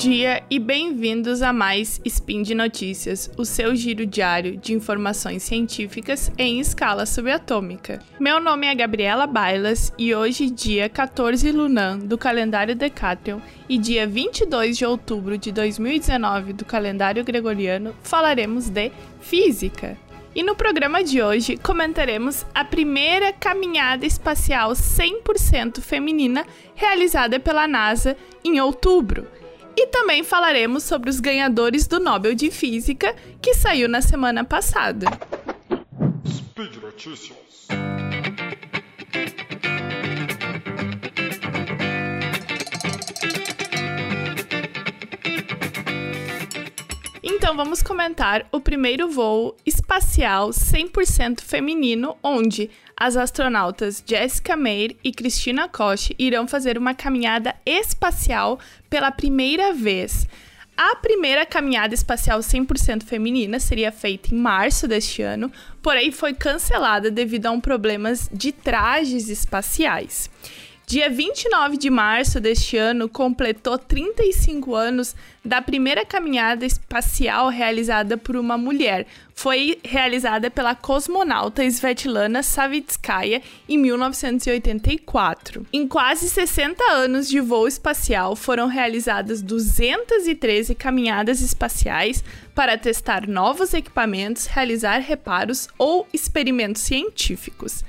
dia 0.00 0.42
e 0.48 0.58
bem-vindos 0.58 1.42
a 1.42 1.52
mais 1.52 2.00
Spin 2.06 2.42
de 2.42 2.54
Notícias, 2.54 3.30
o 3.36 3.44
seu 3.44 3.76
giro 3.76 4.06
diário 4.06 4.56
de 4.56 4.72
informações 4.72 5.42
científicas 5.42 6.32
em 6.38 6.58
escala 6.58 7.04
subatômica. 7.04 7.98
Meu 8.18 8.40
nome 8.40 8.66
é 8.66 8.74
Gabriela 8.74 9.26
Bailas 9.26 9.92
e 9.98 10.14
hoje, 10.14 10.48
dia 10.48 10.88
14 10.88 11.52
Lunan 11.52 11.98
do 11.98 12.16
calendário 12.16 12.74
Decatrion 12.74 13.40
e 13.68 13.76
dia 13.76 14.06
22 14.06 14.78
de 14.78 14.86
outubro 14.86 15.36
de 15.36 15.52
2019 15.52 16.54
do 16.54 16.64
calendário 16.64 17.22
gregoriano, 17.22 17.94
falaremos 18.02 18.70
de 18.70 18.90
física. 19.20 19.98
E 20.34 20.42
no 20.42 20.54
programa 20.54 21.04
de 21.04 21.20
hoje 21.20 21.58
comentaremos 21.58 22.46
a 22.54 22.64
primeira 22.64 23.34
caminhada 23.34 24.06
espacial 24.06 24.72
100% 24.72 25.82
feminina 25.82 26.46
realizada 26.74 27.38
pela 27.38 27.68
NASA 27.68 28.16
em 28.42 28.58
outubro 28.60 29.26
e 29.76 29.86
também 29.86 30.22
falaremos 30.22 30.84
sobre 30.84 31.10
os 31.10 31.20
ganhadores 31.20 31.86
do 31.86 32.00
Nobel 32.00 32.34
de 32.34 32.50
Física, 32.50 33.14
que 33.40 33.54
saiu 33.54 33.88
na 33.88 34.02
semana 34.02 34.44
passada. 34.44 35.06
Speed 36.26 36.76
Notícias. 36.82 37.68
Então 47.50 47.64
vamos 47.64 47.82
comentar 47.82 48.46
o 48.52 48.60
primeiro 48.60 49.10
voo 49.10 49.56
espacial 49.66 50.50
100% 50.50 51.40
feminino, 51.40 52.16
onde 52.22 52.70
as 52.96 53.16
astronautas 53.16 54.00
Jessica 54.06 54.56
Meir 54.56 54.96
e 55.02 55.10
Christina 55.10 55.68
Koch 55.68 56.14
irão 56.16 56.46
fazer 56.46 56.78
uma 56.78 56.94
caminhada 56.94 57.56
espacial 57.66 58.60
pela 58.88 59.10
primeira 59.10 59.72
vez. 59.72 60.28
A 60.76 60.94
primeira 60.94 61.44
caminhada 61.44 61.92
espacial 61.92 62.38
100% 62.38 63.02
feminina 63.02 63.58
seria 63.58 63.90
feita 63.90 64.32
em 64.32 64.38
março 64.38 64.86
deste 64.86 65.20
ano, 65.20 65.50
porém 65.82 66.12
foi 66.12 66.32
cancelada 66.32 67.10
devido 67.10 67.46
a 67.46 67.50
um 67.50 67.60
problemas 67.60 68.30
de 68.32 68.52
trajes 68.52 69.28
espaciais. 69.28 70.30
Dia 70.90 71.08
29 71.08 71.76
de 71.76 71.88
março 71.88 72.40
deste 72.40 72.76
ano, 72.76 73.08
completou 73.08 73.78
35 73.78 74.74
anos 74.74 75.14
da 75.44 75.62
primeira 75.62 76.04
caminhada 76.04 76.66
espacial 76.66 77.48
realizada 77.48 78.16
por 78.16 78.34
uma 78.34 78.58
mulher. 78.58 79.06
Foi 79.32 79.78
realizada 79.84 80.50
pela 80.50 80.74
cosmonauta 80.74 81.62
Svetlana 81.64 82.42
Savitskaya 82.42 83.40
em 83.68 83.78
1984. 83.78 85.64
Em 85.72 85.86
quase 85.86 86.28
60 86.28 86.82
anos 86.90 87.28
de 87.28 87.38
voo 87.38 87.68
espacial, 87.68 88.34
foram 88.34 88.66
realizadas 88.66 89.40
213 89.42 90.74
caminhadas 90.74 91.40
espaciais 91.40 92.24
para 92.52 92.76
testar 92.76 93.28
novos 93.28 93.74
equipamentos, 93.74 94.46
realizar 94.46 94.98
reparos 94.98 95.68
ou 95.78 96.04
experimentos 96.12 96.82
científicos. 96.82 97.84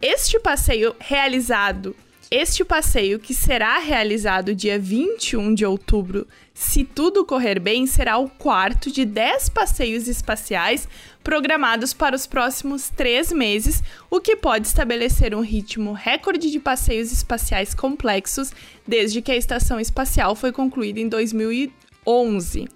Este 0.00 0.40
passeio 0.40 0.96
realizado 0.98 1.94
este 2.30 2.64
passeio, 2.64 3.20
que 3.20 3.32
será 3.32 3.78
realizado 3.78 4.54
dia 4.54 4.78
21 4.78 5.54
de 5.54 5.64
outubro, 5.64 6.26
se 6.52 6.84
tudo 6.84 7.24
correr 7.24 7.60
bem, 7.60 7.86
será 7.86 8.18
o 8.18 8.28
quarto 8.28 8.90
de 8.90 9.04
10 9.04 9.50
passeios 9.50 10.08
espaciais 10.08 10.88
programados 11.22 11.92
para 11.92 12.16
os 12.16 12.26
próximos 12.26 12.88
três 12.88 13.30
meses, 13.30 13.82
o 14.10 14.20
que 14.20 14.34
pode 14.34 14.66
estabelecer 14.66 15.34
um 15.34 15.40
ritmo 15.40 15.92
recorde 15.92 16.50
de 16.50 16.58
passeios 16.58 17.12
espaciais 17.12 17.74
complexos 17.74 18.52
desde 18.86 19.22
que 19.22 19.30
a 19.30 19.36
estação 19.36 19.78
espacial 19.78 20.34
foi 20.34 20.50
concluída 20.50 20.98
em 20.98 21.08
2011. 21.08 22.68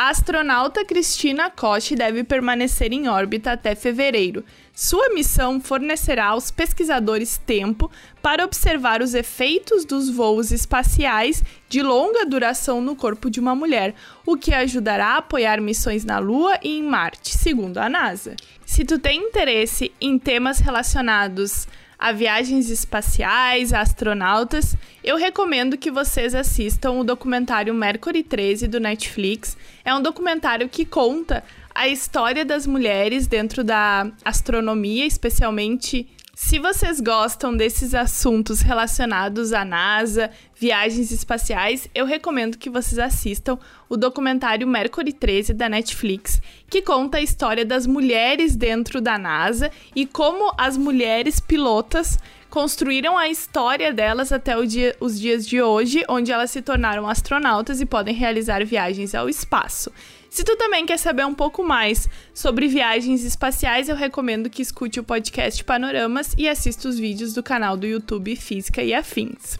A 0.00 0.10
astronauta 0.10 0.84
Cristina 0.84 1.50
Koch 1.50 1.96
deve 1.96 2.22
permanecer 2.22 2.92
em 2.92 3.08
órbita 3.08 3.50
até 3.50 3.74
fevereiro. 3.74 4.44
Sua 4.72 5.08
missão 5.12 5.60
fornecerá 5.60 6.26
aos 6.26 6.52
pesquisadores 6.52 7.36
tempo 7.44 7.90
para 8.22 8.44
observar 8.44 9.02
os 9.02 9.12
efeitos 9.12 9.84
dos 9.84 10.08
voos 10.08 10.52
espaciais 10.52 11.42
de 11.68 11.82
longa 11.82 12.24
duração 12.24 12.80
no 12.80 12.94
corpo 12.94 13.28
de 13.28 13.40
uma 13.40 13.56
mulher, 13.56 13.92
o 14.24 14.36
que 14.36 14.54
ajudará 14.54 15.14
a 15.14 15.16
apoiar 15.16 15.60
missões 15.60 16.04
na 16.04 16.20
Lua 16.20 16.56
e 16.62 16.78
em 16.78 16.82
Marte, 16.84 17.36
segundo 17.36 17.78
a 17.78 17.88
NASA. 17.88 18.36
Se 18.64 18.84
tu 18.84 19.00
tem 19.00 19.20
interesse 19.20 19.90
em 20.00 20.16
temas 20.16 20.60
relacionados 20.60 21.66
a 21.98 22.12
viagens 22.12 22.70
espaciais, 22.70 23.72
a 23.72 23.80
astronautas, 23.80 24.76
eu 25.02 25.16
recomendo 25.16 25.76
que 25.76 25.90
vocês 25.90 26.34
assistam 26.34 26.92
o 26.92 27.04
documentário 27.04 27.74
Mercury 27.74 28.22
13 28.22 28.68
do 28.68 28.78
Netflix. 28.78 29.56
É 29.84 29.92
um 29.92 30.00
documentário 30.00 30.68
que 30.68 30.84
conta 30.84 31.42
a 31.74 31.88
história 31.88 32.44
das 32.44 32.66
mulheres 32.66 33.26
dentro 33.26 33.64
da 33.64 34.10
astronomia, 34.24 35.06
especialmente 35.06 36.06
se 36.40 36.60
vocês 36.60 37.00
gostam 37.00 37.56
desses 37.56 37.94
assuntos 37.94 38.60
relacionados 38.60 39.52
à 39.52 39.64
NASA, 39.64 40.30
viagens 40.58 41.12
espaciais, 41.12 41.88
eu 41.94 42.04
recomendo 42.04 42.58
que 42.58 42.68
vocês 42.68 42.98
assistam 42.98 43.58
o 43.88 43.96
documentário 43.96 44.66
Mercury 44.66 45.12
13 45.12 45.54
da 45.54 45.68
Netflix, 45.68 46.42
que 46.68 46.82
conta 46.82 47.18
a 47.18 47.22
história 47.22 47.64
das 47.64 47.86
mulheres 47.86 48.56
dentro 48.56 49.00
da 49.00 49.16
NASA 49.16 49.70
e 49.94 50.04
como 50.04 50.52
as 50.58 50.76
mulheres 50.76 51.38
pilotas 51.38 52.18
construíram 52.50 53.16
a 53.16 53.28
história 53.28 53.92
delas 53.92 54.32
até 54.32 54.60
dia, 54.66 54.96
os 54.98 55.20
dias 55.20 55.46
de 55.46 55.62
hoje, 55.62 56.04
onde 56.08 56.32
elas 56.32 56.50
se 56.50 56.60
tornaram 56.60 57.08
astronautas 57.08 57.80
e 57.80 57.86
podem 57.86 58.14
realizar 58.14 58.64
viagens 58.64 59.14
ao 59.14 59.28
espaço. 59.28 59.92
Se 60.28 60.44
tu 60.44 60.56
também 60.56 60.84
quer 60.84 60.98
saber 60.98 61.24
um 61.24 61.34
pouco 61.34 61.62
mais 61.62 62.08
sobre 62.34 62.68
viagens 62.68 63.24
espaciais, 63.24 63.88
eu 63.88 63.96
recomendo 63.96 64.50
que 64.50 64.60
escute 64.60 64.98
o 64.98 65.04
podcast 65.04 65.62
Panoramas 65.62 66.34
e 66.36 66.48
assista 66.48 66.88
os 66.88 66.98
vídeos 66.98 67.32
do 67.32 67.42
canal 67.42 67.76
do 67.76 67.86
YouTube 67.86 68.34
Física 68.36 68.82
e 68.82 68.92
Afins. 68.92 69.58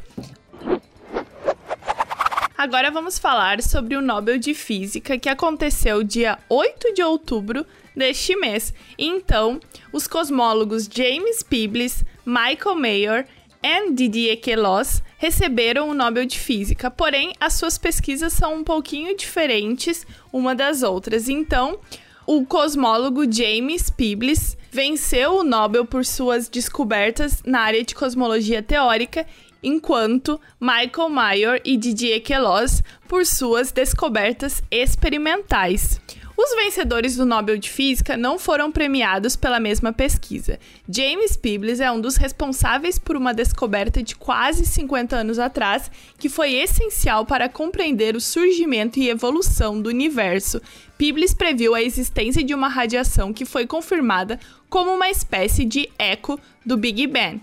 Agora 2.58 2.90
vamos 2.90 3.20
falar 3.20 3.62
sobre 3.62 3.94
o 3.94 4.02
Nobel 4.02 4.36
de 4.36 4.52
Física 4.52 5.16
que 5.16 5.28
aconteceu 5.28 6.02
dia 6.02 6.36
8 6.48 6.92
de 6.92 7.00
outubro 7.00 7.64
deste 7.94 8.34
mês. 8.34 8.74
Então, 8.98 9.60
os 9.92 10.08
cosmólogos 10.08 10.90
James 10.92 11.40
Peebles, 11.40 12.04
Michael 12.26 12.74
Mayor 12.74 13.24
e 13.62 13.92
Didier 13.92 14.40
Queloz 14.40 15.00
receberam 15.18 15.88
o 15.88 15.94
Nobel 15.94 16.26
de 16.26 16.36
Física, 16.36 16.90
porém 16.90 17.32
as 17.38 17.52
suas 17.52 17.78
pesquisas 17.78 18.32
são 18.32 18.56
um 18.56 18.64
pouquinho 18.64 19.16
diferentes 19.16 20.04
uma 20.32 20.52
das 20.52 20.82
outras. 20.82 21.28
Então, 21.28 21.78
o 22.26 22.44
cosmólogo 22.44 23.22
James 23.32 23.88
Peebles 23.88 24.58
venceu 24.70 25.36
o 25.36 25.44
Nobel 25.44 25.86
por 25.86 26.04
suas 26.04 26.48
descobertas 26.48 27.40
na 27.46 27.60
área 27.60 27.84
de 27.84 27.94
cosmologia 27.94 28.62
teórica, 28.62 29.24
enquanto 29.62 30.40
Michael 30.60 31.10
Mayor 31.10 31.60
e 31.64 31.76
Didier 31.76 32.22
Queloz 32.22 32.82
por 33.08 33.24
suas 33.26 33.72
descobertas 33.72 34.62
experimentais. 34.70 36.00
Os 36.40 36.54
vencedores 36.54 37.16
do 37.16 37.26
Nobel 37.26 37.58
de 37.58 37.68
Física 37.68 38.16
não 38.16 38.38
foram 38.38 38.70
premiados 38.70 39.34
pela 39.34 39.58
mesma 39.58 39.92
pesquisa. 39.92 40.56
James 40.88 41.36
Peebles 41.36 41.80
é 41.80 41.90
um 41.90 42.00
dos 42.00 42.14
responsáveis 42.14 42.96
por 42.96 43.16
uma 43.16 43.34
descoberta 43.34 44.04
de 44.04 44.14
quase 44.14 44.64
50 44.64 45.16
anos 45.16 45.40
atrás 45.40 45.90
que 46.16 46.28
foi 46.28 46.54
essencial 46.54 47.26
para 47.26 47.48
compreender 47.48 48.14
o 48.14 48.20
surgimento 48.20 49.00
e 49.00 49.08
evolução 49.08 49.82
do 49.82 49.88
universo. 49.88 50.62
Peebles 50.96 51.34
previu 51.34 51.74
a 51.74 51.82
existência 51.82 52.44
de 52.44 52.54
uma 52.54 52.68
radiação 52.68 53.32
que 53.32 53.44
foi 53.44 53.66
confirmada 53.66 54.38
como 54.70 54.92
uma 54.92 55.10
espécie 55.10 55.64
de 55.64 55.90
eco 55.98 56.38
do 56.64 56.76
Big 56.76 57.04
Bang. 57.08 57.40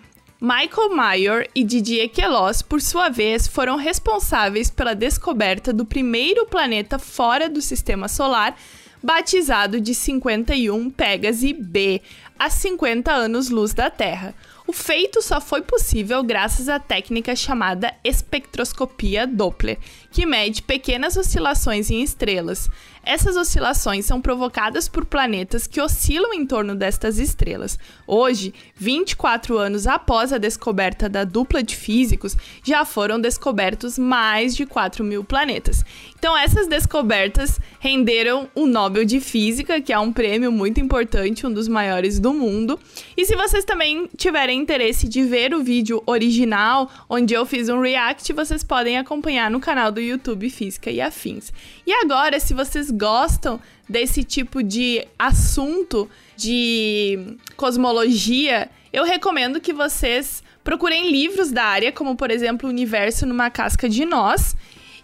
Michael 0.48 0.90
Mayor 0.90 1.48
e 1.56 1.64
Didier 1.64 2.08
Queloz, 2.08 2.62
por 2.62 2.80
sua 2.80 3.10
vez, 3.10 3.48
foram 3.48 3.78
responsáveis 3.78 4.70
pela 4.70 4.94
descoberta 4.94 5.74
do 5.74 5.88
primeiro 5.88 6.46
planeta 6.46 7.00
fora 7.00 7.50
do 7.50 7.60
sistema 7.64 8.08
solar 8.08 8.56
batizado 9.02 9.82
de 9.82 9.96
51 9.96 10.92
Pégase 10.92 11.52
B, 11.52 12.00
a 12.38 12.48
50 12.48 13.12
anos-luz 13.12 13.74
da 13.74 13.90
Terra. 13.90 14.36
O 14.68 14.74
feito 14.74 15.20
só 15.20 15.42
foi 15.42 15.64
possível 15.64 16.22
graças 16.24 16.70
à 16.70 16.78
técnica 16.78 17.36
chamada 17.36 17.92
espectroscopia 18.04 19.26
Doppler, 19.26 19.80
que 20.16 20.26
mede 20.26 20.62
pequenas 20.62 21.18
oscilações 21.18 21.92
em 21.92 22.02
estrelas. 22.02 22.70
Essas 23.04 23.36
oscilações 23.36 24.06
são 24.06 24.20
provocadas 24.20 24.88
por 24.88 25.06
planetas 25.06 25.68
que 25.68 25.80
oscilam 25.80 26.34
em 26.34 26.46
torno 26.46 26.74
destas 26.74 27.20
estrelas. 27.20 27.78
Hoje, 28.08 28.52
24 28.76 29.58
anos 29.60 29.86
após 29.86 30.34
a 30.34 30.40
descoberta 30.40 31.08
da 31.08 31.24
dupla 31.24 31.62
de 31.62 31.76
físicos, 31.76 32.36
já 32.64 32.84
foram 32.84 33.20
descobertos 33.20 34.00
mais 34.00 34.56
de 34.56 34.66
4 34.66 35.04
mil 35.04 35.24
planetas. 35.24 35.86
Então, 36.18 36.36
essas 36.36 36.66
descobertas 36.66 37.60
renderam 37.80 38.50
o 38.56 38.66
Nobel 38.66 39.06
de 39.06 39.20
Física, 39.20 39.80
que 39.80 39.94
é 39.94 40.00
um 40.00 40.12
prêmio 40.12 40.52
muito 40.52 40.80
importante, 40.80 41.46
um 41.46 41.54
dos 41.54 41.68
maiores 41.68 42.20
do 42.20 42.34
mundo. 42.34 42.80
E 43.16 43.26
se 43.26 43.36
vocês 43.36 43.64
também 43.64 44.10
tiverem 44.18 44.60
interesse 44.60 45.08
de 45.08 45.22
ver 45.24 45.54
o 45.54 45.62
vídeo 45.62 46.02
original, 46.08 46.90
onde 47.08 47.36
eu 47.36 47.46
fiz 47.46 47.70
um 47.70 47.80
react, 47.80 48.34
vocês 48.34 48.64
podem 48.64 48.98
acompanhar 48.98 49.52
no 49.52 49.60
canal 49.60 49.92
do 49.92 50.02
YouTube 50.06 50.50
Física 50.50 50.90
e 50.90 51.02
Afins. 51.02 51.52
E 51.86 51.92
agora, 51.92 52.40
se 52.40 52.54
vocês 52.54 52.90
gostam 52.92 53.60
desse 53.90 54.24
tipo 54.24 54.64
de 54.64 55.06
assunto 55.18 56.10
de 56.38 57.38
cosmologia, 57.56 58.70
eu 58.94 59.04
recomendo 59.04 59.60
que 59.60 59.74
vocês 59.74 60.44
procurem 60.64 61.12
livros 61.12 61.52
da 61.52 61.64
área, 61.64 61.92
como 61.92 62.16
por 62.16 62.32
exemplo, 62.32 62.70
Universo 62.70 63.26
numa 63.26 63.50
Casca 63.50 63.90
de 63.90 64.06
Nós. 64.06 64.56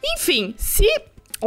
Enfim, 0.04 0.56
se 0.58 0.86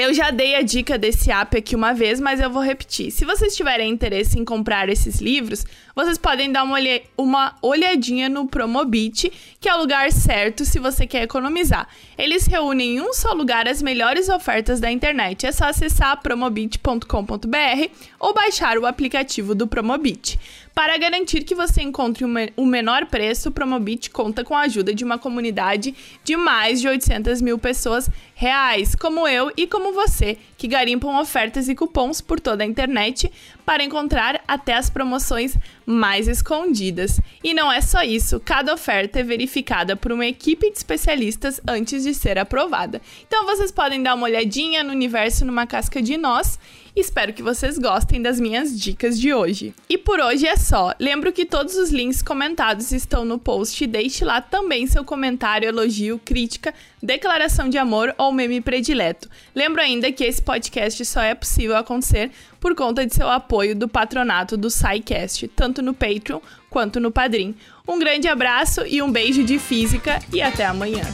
eu 0.00 0.12
já 0.12 0.30
dei 0.30 0.56
a 0.56 0.62
dica 0.62 0.98
desse 0.98 1.30
app 1.30 1.56
aqui 1.56 1.76
uma 1.76 1.94
vez, 1.94 2.20
mas 2.20 2.40
eu 2.40 2.50
vou 2.50 2.60
repetir. 2.60 3.12
Se 3.12 3.24
vocês 3.24 3.54
tiverem 3.54 3.90
interesse 3.90 4.38
em 4.38 4.44
comprar 4.44 4.88
esses 4.88 5.20
livros, 5.20 5.64
vocês 5.94 6.18
podem 6.18 6.50
dar 6.50 6.64
uma, 6.64 6.74
olhe 6.74 7.02
uma 7.16 7.54
olhadinha 7.62 8.28
no 8.28 8.48
Promobit, 8.48 9.32
que 9.60 9.68
é 9.68 9.74
o 9.74 9.78
lugar 9.78 10.10
certo 10.10 10.64
se 10.64 10.80
você 10.80 11.06
quer 11.06 11.22
economizar. 11.22 11.86
Eles 12.18 12.46
reúnem 12.46 12.96
em 12.96 13.00
um 13.00 13.12
só 13.12 13.32
lugar 13.32 13.68
as 13.68 13.80
melhores 13.80 14.28
ofertas 14.28 14.80
da 14.80 14.90
internet. 14.90 15.46
É 15.46 15.52
só 15.52 15.66
acessar 15.66 16.20
promobit.com.br 16.20 17.88
ou 18.18 18.34
baixar 18.34 18.78
o 18.78 18.86
aplicativo 18.86 19.54
do 19.54 19.68
Promobit. 19.68 20.40
Para 20.74 20.98
garantir 20.98 21.44
que 21.44 21.54
você 21.54 21.82
encontre 21.82 22.24
o 22.24 22.66
menor 22.66 23.06
preço, 23.06 23.52
Promobit 23.52 24.10
conta 24.10 24.42
com 24.42 24.56
a 24.56 24.62
ajuda 24.62 24.92
de 24.92 25.04
uma 25.04 25.16
comunidade 25.16 25.94
de 26.24 26.36
mais 26.36 26.80
de 26.80 26.88
800 26.88 27.40
mil 27.40 27.56
pessoas 27.56 28.10
reais, 28.34 28.96
como 28.96 29.28
eu 29.28 29.52
e 29.56 29.68
como 29.68 29.92
você, 29.92 30.36
que 30.58 30.66
garimpam 30.66 31.20
ofertas 31.20 31.68
e 31.68 31.76
cupons 31.76 32.20
por 32.20 32.40
toda 32.40 32.64
a 32.64 32.66
internet 32.66 33.30
para 33.64 33.84
encontrar 33.84 34.42
até 34.46 34.74
as 34.74 34.90
promoções 34.90 35.56
mais 35.86 36.28
escondidas. 36.28 37.20
E 37.42 37.54
não 37.54 37.70
é 37.70 37.80
só 37.80 38.02
isso, 38.02 38.40
cada 38.40 38.72
oferta 38.72 39.20
é 39.20 39.22
verificada 39.22 39.96
por 39.96 40.12
uma 40.12 40.26
equipe 40.26 40.70
de 40.70 40.76
especialistas 40.76 41.60
antes 41.66 42.02
de 42.02 42.14
ser 42.14 42.38
aprovada. 42.38 43.00
Então 43.26 43.44
vocês 43.46 43.70
podem 43.70 44.02
dar 44.02 44.14
uma 44.14 44.26
olhadinha 44.26 44.82
no 44.82 44.90
universo 44.90 45.44
numa 45.44 45.66
casca 45.66 46.00
de 46.00 46.16
nós 46.16 46.58
Espero 46.96 47.32
que 47.32 47.42
vocês 47.42 47.76
gostem 47.76 48.22
das 48.22 48.38
minhas 48.38 48.78
dicas 48.78 49.18
de 49.18 49.34
hoje. 49.34 49.74
E 49.88 49.98
por 49.98 50.20
hoje 50.20 50.46
é 50.46 50.54
só. 50.54 50.94
Lembro 51.00 51.32
que 51.32 51.44
todos 51.44 51.74
os 51.74 51.90
links 51.90 52.22
comentados 52.22 52.92
estão 52.92 53.24
no 53.24 53.36
post. 53.36 53.84
Deixe 53.84 54.24
lá 54.24 54.40
também 54.40 54.86
seu 54.86 55.04
comentário, 55.04 55.68
elogio, 55.68 56.20
crítica, 56.24 56.72
declaração 57.02 57.68
de 57.68 57.78
amor 57.78 58.14
ou 58.16 58.30
meme 58.30 58.60
predileto. 58.60 59.28
Lembro 59.52 59.82
ainda 59.82 60.12
que 60.12 60.22
esse 60.22 60.40
podcast 60.40 61.04
só 61.04 61.20
é 61.20 61.34
possível 61.34 61.76
acontecer 61.76 62.30
por 62.64 62.74
conta 62.74 63.06
de 63.06 63.14
seu 63.14 63.28
apoio 63.28 63.76
do 63.76 63.86
patronato 63.86 64.56
do 64.56 64.70
SciCast, 64.70 65.48
tanto 65.48 65.82
no 65.82 65.92
Patreon 65.92 66.40
quanto 66.70 66.98
no 66.98 67.10
Padrim. 67.10 67.54
Um 67.86 67.98
grande 67.98 68.26
abraço 68.26 68.86
e 68.86 69.02
um 69.02 69.12
beijo 69.12 69.44
de 69.44 69.58
física 69.58 70.18
e 70.32 70.40
até 70.40 70.64
amanhã. 70.64 71.04